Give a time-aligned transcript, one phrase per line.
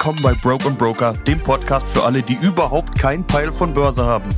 [0.00, 4.30] willkommen bei Broke Broker, dem Podcast für alle, die überhaupt keinen Peil von Börse haben.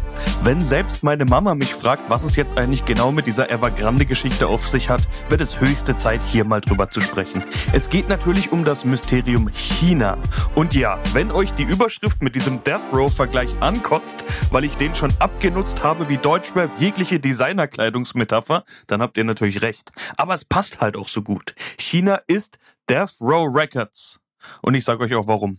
[0.42, 4.66] Wenn selbst meine Mama mich fragt, was es jetzt eigentlich genau mit dieser Evergrande-Geschichte auf
[4.66, 7.44] sich hat, wird es höchste Zeit, hier mal drüber zu sprechen.
[7.72, 10.18] Es geht natürlich um das Mysterium China.
[10.56, 15.12] Und ja, wenn euch die Überschrift mit diesem Death Row-Vergleich ankotzt, weil ich den schon
[15.20, 19.92] abgenutzt habe wie Deutschrap jegliche Designerkleidungsmetapher, dann habt ihr natürlich recht.
[20.16, 21.54] Aber es passt halt auch so gut.
[21.78, 24.21] China ist Death Row Records.
[24.60, 25.58] Und ich sage euch auch warum.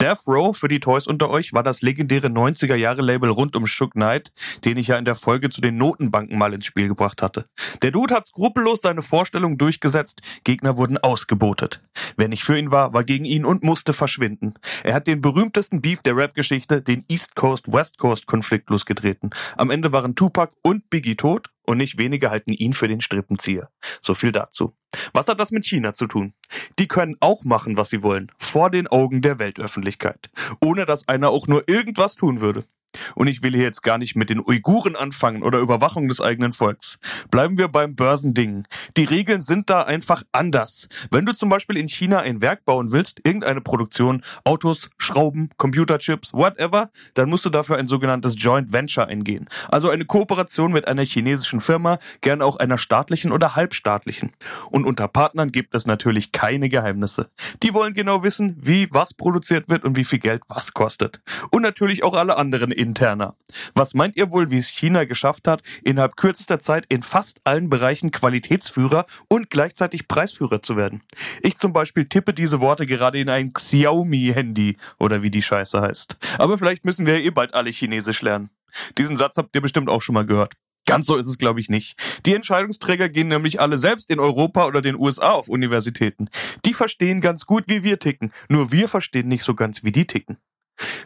[0.00, 3.66] Death Row für die Toys unter euch war das legendäre 90er Jahre Label rund um
[3.66, 4.32] Shook Knight,
[4.64, 7.46] den ich ja in der Folge zu den Notenbanken mal ins Spiel gebracht hatte.
[7.82, 11.82] Der Dude hat skrupellos seine Vorstellung durchgesetzt, Gegner wurden ausgebotet.
[12.16, 14.54] Wer nicht für ihn war, war gegen ihn und musste verschwinden.
[14.82, 19.30] Er hat den berühmtesten Beef der Rap-Geschichte, den East Coast-West Coast-Konflikt losgetreten.
[19.56, 23.70] Am Ende waren Tupac und Biggie tot und nicht wenige halten ihn für den Strippenzieher.
[24.00, 24.74] So viel dazu.
[25.12, 26.34] Was hat das mit China zu tun?
[26.80, 31.30] Die können auch machen, was sie wollen, vor den Augen der Weltöffentlichkeit, ohne dass einer
[31.30, 32.64] auch nur irgendwas tun würde.
[33.14, 36.52] Und ich will hier jetzt gar nicht mit den Uiguren anfangen oder Überwachung des eigenen
[36.52, 36.98] Volks.
[37.30, 38.64] Bleiben wir beim Börsending.
[38.96, 40.88] Die Regeln sind da einfach anders.
[41.10, 46.32] Wenn du zum Beispiel in China ein Werk bauen willst, irgendeine Produktion, Autos, Schrauben, Computerchips,
[46.32, 49.48] whatever, dann musst du dafür ein sogenanntes Joint Venture eingehen.
[49.68, 54.32] Also eine Kooperation mit einer chinesischen Firma, gern auch einer staatlichen oder halbstaatlichen.
[54.70, 57.30] Und unter Partnern gibt es natürlich keine Geheimnisse.
[57.62, 61.20] Die wollen genau wissen, wie was produziert wird und wie viel Geld was kostet.
[61.50, 63.36] Und natürlich auch alle anderen interner.
[63.74, 67.68] Was meint ihr wohl, wie es China geschafft hat, innerhalb kürzester Zeit in fast allen
[67.68, 71.02] Bereichen Qualitätsführer und gleichzeitig Preisführer zu werden?
[71.42, 76.16] Ich zum Beispiel tippe diese Worte gerade in ein Xiaomi-Handy oder wie die Scheiße heißt.
[76.38, 78.50] Aber vielleicht müssen wir eh bald alle Chinesisch lernen.
[78.98, 80.54] Diesen Satz habt ihr bestimmt auch schon mal gehört.
[80.86, 81.96] Ganz so ist es, glaube ich, nicht.
[82.26, 86.28] Die Entscheidungsträger gehen nämlich alle selbst in Europa oder den USA auf Universitäten.
[86.64, 88.32] Die verstehen ganz gut, wie wir ticken.
[88.48, 90.38] Nur wir verstehen nicht so ganz, wie die ticken.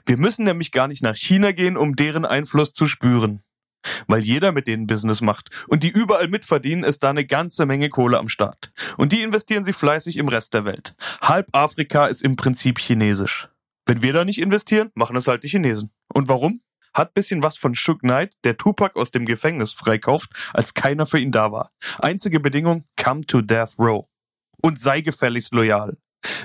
[0.06, 3.42] Wir müssen nämlich gar nicht nach China gehen, um deren Einfluss zu spüren.
[4.06, 7.90] Weil jeder mit denen Business macht und die überall mitverdienen, ist da eine ganze Menge
[7.90, 8.72] Kohle am Start.
[8.96, 10.94] Und die investieren sie fleißig im Rest der Welt.
[11.20, 13.48] Halb Afrika ist im Prinzip chinesisch.
[13.86, 15.90] Wenn wir da nicht investieren, machen es halt die Chinesen.
[16.08, 16.62] Und warum?
[16.94, 21.18] Hat bisschen was von Shook Knight, der Tupac aus dem Gefängnis freikauft, als keiner für
[21.18, 21.70] ihn da war.
[21.98, 24.06] Einzige Bedingung, come to death row.
[24.62, 25.98] Und sei gefälligst loyal.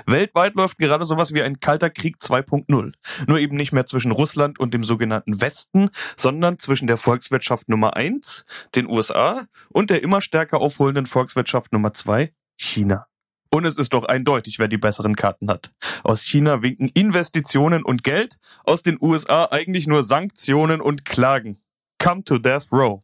[0.06, 2.92] Weltweit läuft gerade sowas wie ein kalter Krieg 2.0.
[3.26, 7.96] Nur eben nicht mehr zwischen Russland und dem sogenannten Westen, sondern zwischen der Volkswirtschaft Nummer
[7.96, 13.06] 1, den USA, und der immer stärker aufholenden Volkswirtschaft Nummer 2, China.
[13.52, 15.72] Und es ist doch eindeutig, wer die besseren Karten hat.
[16.04, 21.60] Aus China winken Investitionen und Geld, aus den USA eigentlich nur Sanktionen und Klagen.
[21.98, 23.02] Come to death row.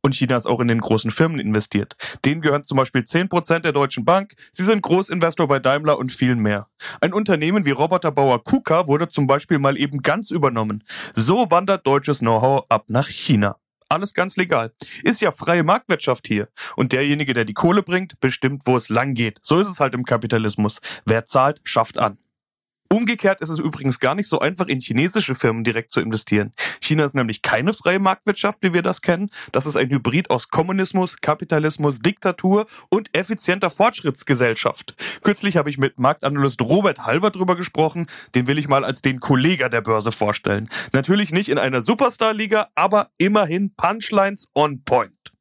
[0.00, 1.96] Und China ist auch in den großen Firmen investiert.
[2.24, 4.34] Denen gehören zum Beispiel 10% der Deutschen Bank.
[4.52, 6.68] Sie sind Großinvestor bei Daimler und vielen mehr.
[7.00, 10.84] Ein Unternehmen wie Roboterbauer KUKA wurde zum Beispiel mal eben ganz übernommen.
[11.14, 13.56] So wandert deutsches Know-how ab nach China.
[13.92, 14.72] Alles ganz legal.
[15.02, 16.48] Ist ja freie Marktwirtschaft hier.
[16.76, 19.38] Und derjenige, der die Kohle bringt, bestimmt, wo es lang geht.
[19.42, 20.80] So ist es halt im Kapitalismus.
[21.04, 22.16] Wer zahlt, schafft an.
[22.92, 26.52] Umgekehrt ist es übrigens gar nicht so einfach, in chinesische Firmen direkt zu investieren.
[26.78, 29.30] China ist nämlich keine freie Marktwirtschaft, wie wir das kennen.
[29.50, 34.94] Das ist ein Hybrid aus Kommunismus, Kapitalismus, Diktatur und effizienter Fortschrittsgesellschaft.
[35.22, 38.08] Kürzlich habe ich mit Marktanalyst Robert Halver drüber gesprochen.
[38.34, 40.68] Den will ich mal als den Kollega der Börse vorstellen.
[40.92, 45.31] Natürlich nicht in einer Superstar-Liga, aber immerhin Punchlines on point.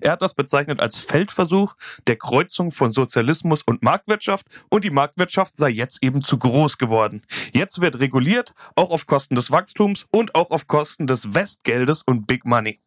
[0.00, 1.74] Er hat das bezeichnet als Feldversuch
[2.06, 7.22] der Kreuzung von Sozialismus und Marktwirtschaft und die Marktwirtschaft sei jetzt eben zu groß geworden.
[7.52, 12.26] Jetzt wird reguliert, auch auf Kosten des Wachstums und auch auf Kosten des Westgeldes und
[12.26, 12.80] Big Money.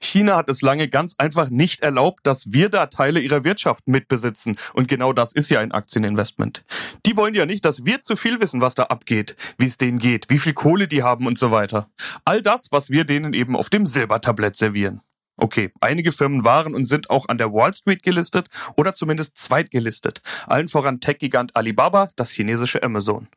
[0.00, 4.56] China hat es lange ganz einfach nicht erlaubt, dass wir da Teile ihrer Wirtschaft mitbesitzen.
[4.72, 6.64] Und genau das ist ja ein Aktieninvestment.
[7.06, 9.98] Die wollen ja nicht, dass wir zu viel wissen, was da abgeht, wie es denen
[9.98, 11.90] geht, wie viel Kohle die haben und so weiter.
[12.24, 15.00] All das, was wir denen eben auf dem Silbertablett servieren.
[15.40, 20.20] Okay, einige Firmen waren und sind auch an der Wall Street gelistet oder zumindest zweitgelistet.
[20.48, 23.28] Allen voran Tech-Gigant Alibaba, das chinesische Amazon.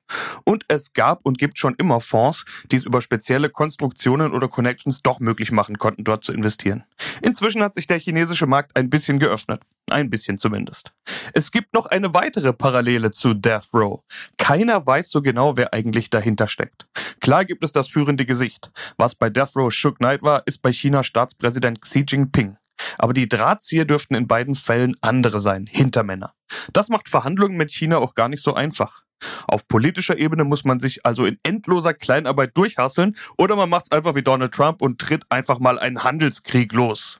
[0.44, 5.03] Und es gab und gibt schon immer Fonds, die es über spezielle Konstruktionen oder Connections
[5.03, 6.83] doch möglich machen konnten, dort zu investieren.
[7.21, 9.62] Inzwischen hat sich der chinesische Markt ein bisschen geöffnet.
[9.89, 10.94] Ein bisschen zumindest.
[11.33, 14.01] Es gibt noch eine weitere Parallele zu Death Row.
[14.38, 16.88] Keiner weiß so genau, wer eigentlich dahinter steckt.
[17.19, 18.71] Klar gibt es das führende Gesicht.
[18.98, 22.58] Was bei Death Row Shook Knight war, ist bei China Staatspräsident Xi Jinping.
[22.98, 26.34] Aber die Drahtzieher dürften in beiden Fällen andere sein, Hintermänner.
[26.74, 29.04] Das macht Verhandlungen mit China auch gar nicht so einfach.
[29.48, 34.16] Auf politischer Ebene muss man sich also in endloser Kleinarbeit durchhasseln oder man macht's einfach
[34.16, 37.20] wie Donald Trump und tritt einfach mal einen Handelskrieg los.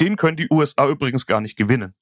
[0.00, 1.94] Den können die USA übrigens gar nicht gewinnen.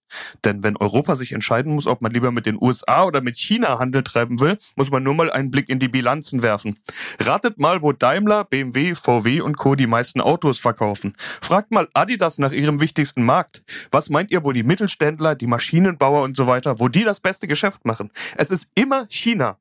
[0.45, 3.79] Denn wenn Europa sich entscheiden muss, ob man lieber mit den USA oder mit China
[3.79, 6.79] Handel treiben will, muss man nur mal einen Blick in die Bilanzen werfen.
[7.19, 9.75] Ratet mal, wo Daimler, BMW, VW und Co.
[9.75, 11.15] die meisten Autos verkaufen.
[11.19, 13.63] Fragt mal Adidas nach ihrem wichtigsten Markt.
[13.91, 17.49] Was meint ihr, wo die Mittelständler, die Maschinenbauer und so weiter, wo die das beste
[17.49, 18.11] Geschäft machen?
[18.37, 19.59] Es ist immer China.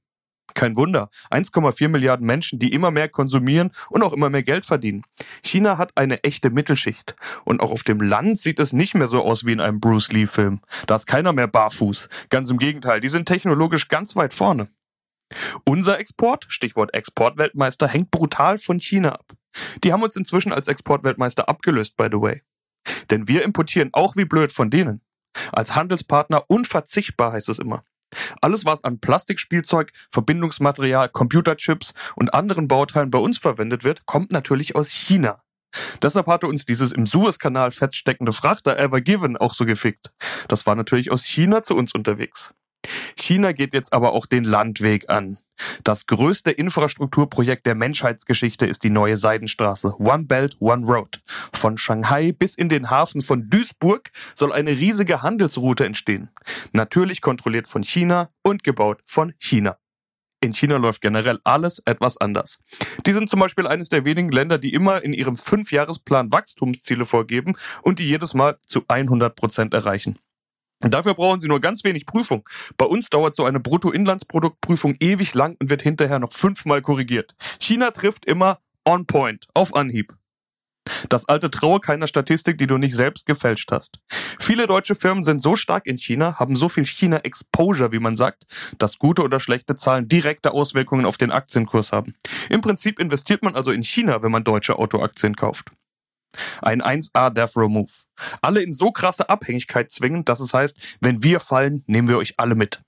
[0.54, 1.10] Kein Wunder.
[1.32, 5.04] 1,4 Milliarden Menschen, die immer mehr konsumieren und auch immer mehr Geld verdienen.
[5.44, 7.16] China hat eine echte Mittelschicht.
[7.46, 10.12] Und auch auf dem Land sieht es nicht mehr so aus wie in einem Bruce
[10.12, 10.62] Lee-Film.
[10.88, 12.10] Da ist keiner mehr barfuß.
[12.30, 14.70] Ganz im Gegenteil, die sind technologisch ganz weit vorne.
[15.66, 19.34] Unser Export, Stichwort Exportweltmeister, hängt brutal von China ab.
[19.84, 22.42] Die haben uns inzwischen als Exportweltmeister abgelöst, by the way.
[23.10, 25.02] Denn wir importieren auch wie blöd von denen.
[25.52, 27.84] Als Handelspartner unverzichtbar heißt es immer.
[28.42, 34.76] Alles, was an Plastikspielzeug, Verbindungsmaterial, Computerchips und anderen Bauteilen bei uns verwendet wird, kommt natürlich
[34.76, 35.42] aus China.
[36.02, 40.14] Deshalb hatte uns dieses im Suezkanal feststeckende Frachter Ever Given auch so gefickt.
[40.48, 42.54] Das war natürlich aus China zu uns unterwegs.
[43.16, 45.38] China geht jetzt aber auch den Landweg an.
[45.84, 49.96] Das größte Infrastrukturprojekt der Menschheitsgeschichte ist die neue Seidenstraße.
[50.00, 51.22] One Belt, One Road.
[51.54, 56.30] Von Shanghai bis in den Hafen von Duisburg soll eine riesige Handelsroute entstehen.
[56.72, 59.78] Natürlich kontrolliert von China und gebaut von China.
[60.44, 62.60] In China läuft generell alles etwas anders.
[63.06, 67.56] Die sind zum Beispiel eines der wenigen Länder, die immer in ihrem Fünfjahresplan Wachstumsziele vorgeben
[67.82, 70.20] und die jedes Mal zu 100 Prozent erreichen.
[70.84, 72.48] Dafür brauchen Sie nur ganz wenig Prüfung.
[72.78, 77.36] Bei uns dauert so eine Bruttoinlandsproduktprüfung ewig lang und wird hinterher noch fünfmal korrigiert.
[77.60, 80.14] China trifft immer on point, auf Anhieb.
[81.08, 84.00] Das alte Traue keiner Statistik, die du nicht selbst gefälscht hast.
[84.40, 88.44] Viele deutsche Firmen sind so stark in China, haben so viel China-Exposure, wie man sagt,
[88.80, 92.16] dass gute oder schlechte Zahlen direkte Auswirkungen auf den Aktienkurs haben.
[92.50, 95.72] Im Prinzip investiert man also in China, wenn man deutsche Autoaktien kauft.
[96.62, 97.92] Ein 1A Death Row Move.
[98.42, 102.36] Alle in so krasse Abhängigkeit zwingen, dass es heißt, wenn wir fallen, nehmen wir euch
[102.38, 102.82] alle mit.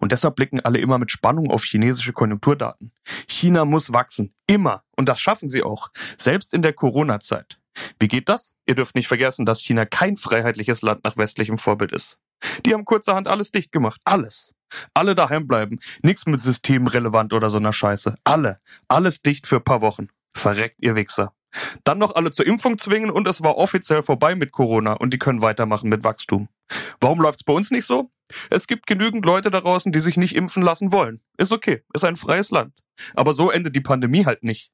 [0.00, 2.92] Und deshalb blicken alle immer mit Spannung auf chinesische Konjunkturdaten.
[3.28, 4.34] China muss wachsen.
[4.46, 4.84] Immer.
[4.96, 5.90] Und das schaffen sie auch.
[6.18, 7.58] Selbst in der Corona-Zeit.
[7.98, 8.54] Wie geht das?
[8.66, 12.18] Ihr dürft nicht vergessen, dass China kein freiheitliches Land nach westlichem Vorbild ist.
[12.64, 14.00] Die haben kurzerhand alles dicht gemacht.
[14.04, 14.54] Alles.
[14.94, 15.78] Alle daheim bleiben.
[16.02, 18.14] Nix mit systemrelevant oder so einer Scheiße.
[18.24, 18.60] Alle.
[18.88, 20.08] Alles dicht für paar Wochen.
[20.32, 21.32] Verreckt ihr Wichser.
[21.84, 25.18] Dann noch alle zur Impfung zwingen und es war offiziell vorbei mit Corona und die
[25.18, 26.48] können weitermachen mit Wachstum.
[27.00, 28.10] Warum läuft's bei uns nicht so?
[28.50, 31.20] Es gibt genügend Leute da draußen, die sich nicht impfen lassen wollen.
[31.38, 32.74] Ist okay, ist ein freies Land.
[33.14, 34.70] Aber so endet die Pandemie halt nicht.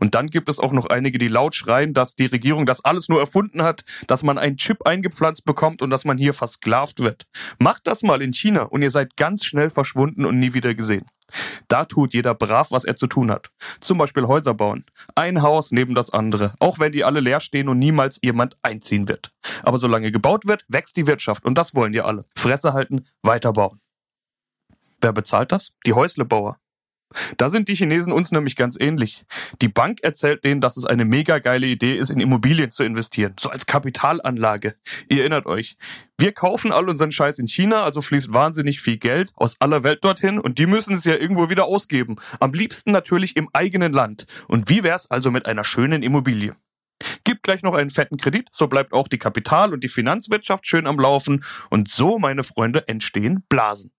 [0.00, 3.08] Und dann gibt es auch noch einige, die laut schreien, dass die Regierung das alles
[3.08, 7.26] nur erfunden hat, dass man einen Chip eingepflanzt bekommt und dass man hier versklavt wird.
[7.58, 11.04] Macht das mal in China und ihr seid ganz schnell verschwunden und nie wieder gesehen.
[11.68, 13.50] Da tut jeder brav, was er zu tun hat.
[13.80, 14.84] Zum Beispiel Häuser bauen.
[15.14, 19.08] Ein Haus neben das andere, auch wenn die alle leer stehen und niemals jemand einziehen
[19.08, 19.32] wird.
[19.62, 22.24] Aber solange gebaut wird, wächst die Wirtschaft und das wollen die alle.
[22.36, 23.80] Fresse halten, weiterbauen.
[25.00, 25.72] Wer bezahlt das?
[25.84, 26.58] Die Häuslebauer.
[27.36, 29.24] Da sind die Chinesen uns nämlich ganz ähnlich.
[29.62, 33.34] Die Bank erzählt denen, dass es eine mega geile Idee ist, in Immobilien zu investieren,
[33.38, 34.74] so als Kapitalanlage.
[35.08, 35.76] Ihr erinnert euch.
[36.18, 40.04] Wir kaufen all unseren Scheiß in China, also fließt wahnsinnig viel Geld aus aller Welt
[40.04, 42.16] dorthin und die müssen es ja irgendwo wieder ausgeben.
[42.40, 44.26] Am liebsten natürlich im eigenen Land.
[44.48, 46.56] Und wie wär's also mit einer schönen Immobilie?
[47.24, 50.86] Gibt gleich noch einen fetten Kredit, so bleibt auch die Kapital- und die Finanzwirtschaft schön
[50.86, 53.92] am Laufen und so, meine Freunde, entstehen Blasen.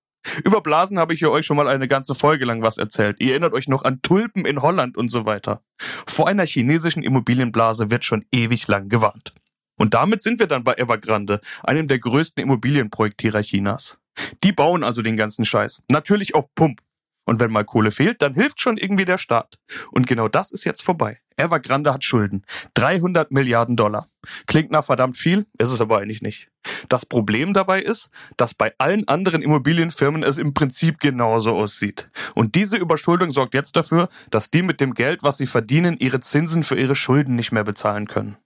[0.44, 3.18] Über Blasen habe ich ja euch schon mal eine ganze Folge lang was erzählt.
[3.20, 5.62] Ihr erinnert euch noch an Tulpen in Holland und so weiter.
[5.78, 9.34] Vor einer chinesischen Immobilienblase wird schon ewig lang gewarnt.
[9.78, 14.00] Und damit sind wir dann bei Evergrande, einem der größten Immobilienprojektierer Chinas.
[14.44, 15.84] Die bauen also den ganzen Scheiß.
[15.90, 16.82] Natürlich auf Pump.
[17.26, 19.60] Und wenn mal Kohle fehlt, dann hilft schon irgendwie der Staat.
[19.92, 21.20] Und genau das ist jetzt vorbei.
[21.38, 22.44] Evergrande hat Schulden.
[22.74, 24.08] 300 Milliarden Dollar.
[24.48, 26.50] Klingt nach verdammt viel, ist es aber eigentlich nicht.
[26.90, 32.10] Das Problem dabei ist, dass bei allen anderen Immobilienfirmen es im Prinzip genauso aussieht.
[32.36, 36.20] Und diese Überschuldung sorgt jetzt dafür, dass die mit dem Geld, was sie verdienen, ihre
[36.20, 38.38] Zinsen für ihre Schulden nicht mehr bezahlen können.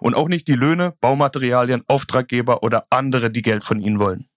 [0.00, 4.27] Und auch nicht die Löhne, Baumaterialien, Auftraggeber oder andere, die Geld von ihnen wollen.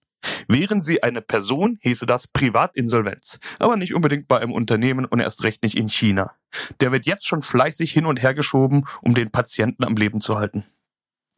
[0.48, 5.42] Wären sie eine Person, hieße das Privatinsolvenz, aber nicht unbedingt bei einem Unternehmen und erst
[5.42, 6.34] recht nicht in China.
[6.80, 10.38] Der wird jetzt schon fleißig hin und her geschoben, um den Patienten am Leben zu
[10.38, 10.64] halten.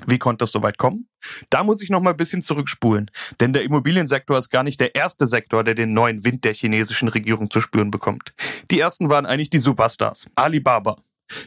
[0.06, 1.08] Wie konnte das so weit kommen?
[1.50, 4.94] Da muss ich noch mal ein bisschen zurückspulen, denn der Immobiliensektor ist gar nicht der
[4.94, 8.34] erste Sektor, der den neuen Wind der chinesischen Regierung zu spüren bekommt.
[8.70, 10.96] Die ersten waren eigentlich die Superstars, Alibaba.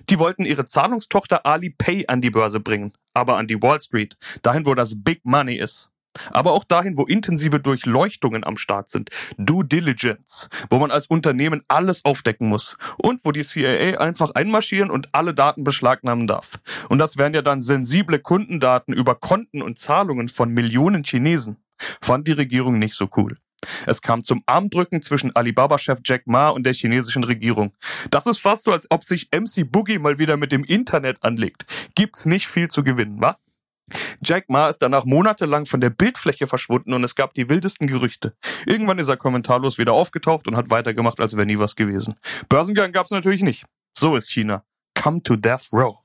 [0.09, 4.65] Die wollten ihre Zahlungstochter Alipay an die Börse bringen, aber an die Wall Street, dahin
[4.65, 5.91] wo das Big Money ist.
[6.31, 9.09] Aber auch dahin, wo intensive Durchleuchtungen am Start sind.
[9.37, 14.89] Due Diligence, wo man als Unternehmen alles aufdecken muss und wo die CIA einfach einmarschieren
[14.89, 16.59] und alle Daten beschlagnahmen darf.
[16.89, 21.57] Und das wären ja dann sensible Kundendaten über Konten und Zahlungen von Millionen Chinesen.
[22.01, 23.37] Fand die Regierung nicht so cool.
[23.85, 27.73] Es kam zum Armdrücken zwischen Alibaba-Chef Jack Ma und der chinesischen Regierung.
[28.11, 31.65] Das ist fast so, als ob sich MC Boogie mal wieder mit dem Internet anlegt.
[31.95, 33.37] Gibt's nicht viel zu gewinnen, wa?
[34.21, 38.35] Jack Ma ist danach monatelang von der Bildfläche verschwunden und es gab die wildesten Gerüchte.
[38.65, 42.15] Irgendwann ist er kommentarlos wieder aufgetaucht und hat weitergemacht, als wäre nie was gewesen.
[42.49, 43.65] Börsengang gab's natürlich nicht.
[43.97, 44.63] So ist China.
[44.95, 45.99] Come to death row.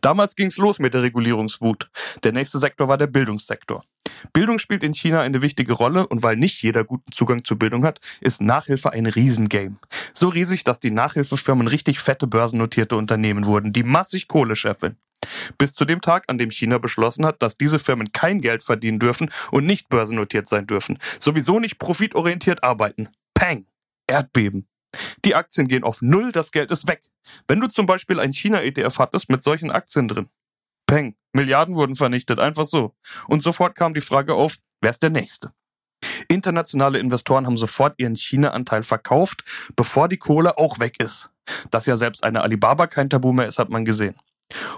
[0.00, 1.90] Damals ging's los mit der Regulierungswut.
[2.24, 3.84] Der nächste Sektor war der Bildungssektor.
[4.32, 7.84] Bildung spielt in China eine wichtige Rolle und weil nicht jeder guten Zugang zu Bildung
[7.84, 9.76] hat, ist Nachhilfe ein Riesengame.
[10.12, 14.96] So riesig, dass die Nachhilfefirmen richtig fette börsennotierte Unternehmen wurden, die massig Kohle scheffeln.
[15.58, 18.98] Bis zu dem Tag, an dem China beschlossen hat, dass diese Firmen kein Geld verdienen
[18.98, 20.98] dürfen und nicht börsennotiert sein dürfen.
[21.18, 23.08] Sowieso nicht profitorientiert arbeiten.
[23.34, 23.66] Peng!
[24.06, 24.66] Erdbeben.
[25.24, 27.02] Die Aktien gehen auf Null, das Geld ist weg.
[27.46, 30.28] Wenn du zum Beispiel ein China-ETF hattest mit solchen Aktien drin.
[30.86, 31.14] Peng.
[31.32, 32.96] Milliarden wurden vernichtet, einfach so.
[33.28, 35.52] Und sofort kam die Frage auf, wer ist der Nächste?
[36.28, 39.44] Internationale Investoren haben sofort ihren China-Anteil verkauft,
[39.76, 41.32] bevor die Kohle auch weg ist.
[41.70, 44.16] Dass ja selbst eine Alibaba kein Tabu mehr ist, hat man gesehen.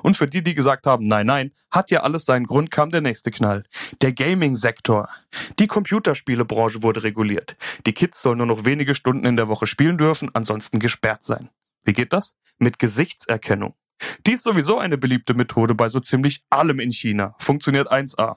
[0.03, 3.01] Und für die, die gesagt haben, nein, nein, hat ja alles seinen Grund, kam der
[3.01, 3.65] nächste Knall.
[4.01, 5.09] Der Gaming-Sektor.
[5.59, 7.57] Die Computerspielebranche wurde reguliert.
[7.87, 11.51] Die Kids sollen nur noch wenige Stunden in der Woche spielen dürfen, ansonsten gesperrt sein.
[11.85, 12.37] Wie geht das?
[12.59, 13.75] Mit Gesichtserkennung.
[14.27, 17.35] Die ist sowieso eine beliebte Methode bei so ziemlich allem in China.
[17.39, 18.37] Funktioniert 1A.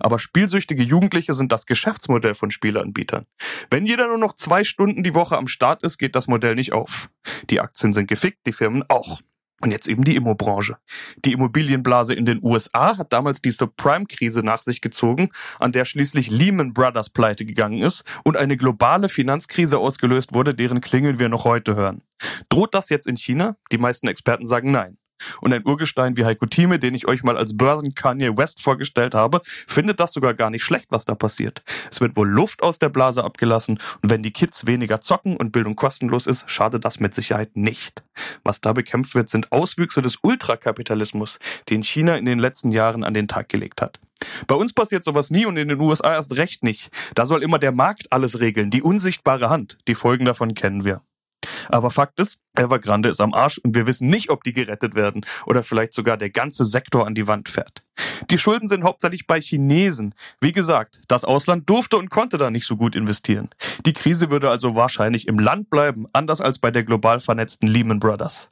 [0.00, 3.26] Aber spielsüchtige Jugendliche sind das Geschäftsmodell von Spieleanbietern.
[3.70, 6.72] Wenn jeder nur noch zwei Stunden die Woche am Start ist, geht das Modell nicht
[6.72, 7.10] auf.
[7.50, 9.20] Die Aktien sind gefickt, die Firmen auch.
[9.62, 10.76] Und jetzt eben die Immobranche.
[11.24, 16.30] Die Immobilienblase in den USA hat damals die Subprime-Krise nach sich gezogen, an der schließlich
[16.30, 21.44] Lehman Brothers pleite gegangen ist und eine globale Finanzkrise ausgelöst wurde, deren Klingeln wir noch
[21.44, 22.02] heute hören.
[22.48, 23.56] Droht das jetzt in China?
[23.70, 24.98] Die meisten Experten sagen nein.
[25.40, 29.14] Und ein Urgestein wie Heiko Thieme, den ich euch mal als Börsen Kanye West vorgestellt
[29.14, 31.62] habe, findet das sogar gar nicht schlecht, was da passiert.
[31.90, 35.52] Es wird wohl Luft aus der Blase abgelassen und wenn die Kids weniger zocken und
[35.52, 38.02] Bildung kostenlos ist, schadet das mit Sicherheit nicht.
[38.44, 41.38] Was da bekämpft wird, sind Auswüchse des Ultrakapitalismus,
[41.70, 44.00] den China in den letzten Jahren an den Tag gelegt hat.
[44.46, 46.90] Bei uns passiert sowas nie und in den USA erst recht nicht.
[47.14, 49.78] Da soll immer der Markt alles regeln, die unsichtbare Hand.
[49.88, 51.02] Die Folgen davon kennen wir.
[51.68, 55.24] Aber Fakt ist, Evergrande ist am Arsch und wir wissen nicht, ob die gerettet werden
[55.46, 57.82] oder vielleicht sogar der ganze Sektor an die Wand fährt.
[58.30, 60.14] Die Schulden sind hauptsächlich bei Chinesen.
[60.40, 63.50] Wie gesagt, das Ausland durfte und konnte da nicht so gut investieren.
[63.84, 68.00] Die Krise würde also wahrscheinlich im Land bleiben, anders als bei der global vernetzten Lehman
[68.00, 68.50] Brothers.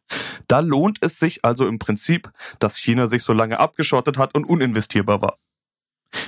[0.49, 4.44] Da lohnt es sich also im Prinzip, dass China sich so lange abgeschottet hat und
[4.44, 5.38] uninvestierbar war.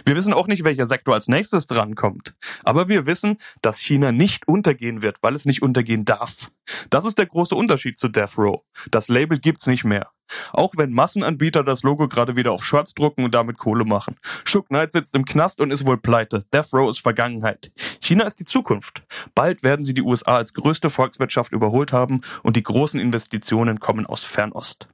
[0.05, 2.35] Wir wissen auch nicht, welcher Sektor als nächstes drankommt.
[2.65, 6.51] Aber wir wissen, dass China nicht untergehen wird, weil es nicht untergehen darf.
[6.91, 8.63] Das ist der große Unterschied zu Death Row.
[8.91, 10.11] Das Label gibt's nicht mehr.
[10.53, 14.17] Auch wenn Massenanbieter das Logo gerade wieder auf Shirts drucken und damit Kohle machen.
[14.45, 16.45] Shook Knight sitzt im Knast und ist wohl pleite.
[16.53, 17.73] Death Row ist Vergangenheit.
[18.01, 19.03] China ist die Zukunft.
[19.35, 24.07] Bald werden sie die USA als größte Volkswirtschaft überholt haben und die großen Investitionen kommen
[24.07, 24.89] aus Fernost.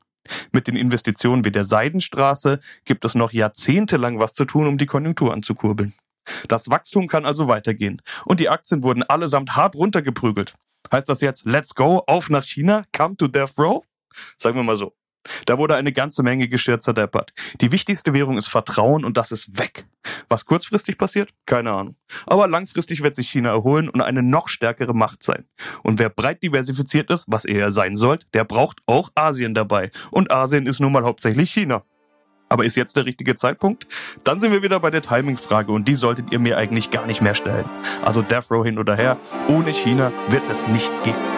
[0.53, 4.87] Mit den Investitionen wie der Seidenstraße gibt es noch jahrzehntelang was zu tun, um die
[4.87, 5.95] Konjunktur anzukurbeln.
[6.49, 8.03] Das Wachstum kann also weitergehen.
[8.25, 10.55] Und die Aktien wurden allesamt hart runtergeprügelt.
[10.93, 13.85] Heißt das jetzt, let's go, auf nach China, come to death row?
[14.39, 14.98] Sagen wir mal so.
[15.47, 17.33] Da wurde eine ganze Menge Geschirr zerdeppert.
[17.61, 19.87] Die wichtigste Währung ist Vertrauen und das ist weg.
[20.29, 21.31] Was kurzfristig passiert?
[21.47, 21.97] Keine Ahnung.
[22.27, 25.45] Aber langfristig wird sich China erholen und eine noch stärkere Macht sein.
[25.83, 29.91] Und wer breit diversifiziert ist, was er ja sein sollte, der braucht auch Asien dabei.
[30.11, 31.83] Und Asien ist nun mal hauptsächlich China.
[32.49, 33.87] Aber ist jetzt der richtige Zeitpunkt?
[34.25, 37.21] Dann sind wir wieder bei der Timing-Frage und die solltet ihr mir eigentlich gar nicht
[37.21, 37.69] mehr stellen.
[38.05, 39.19] Also Death Row hin oder her,
[39.49, 41.38] ohne China wird es nicht gehen.